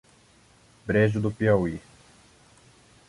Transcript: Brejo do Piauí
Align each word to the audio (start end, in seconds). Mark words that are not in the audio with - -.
Brejo 0.87 1.21
do 1.21 1.31
Piauí 1.31 1.79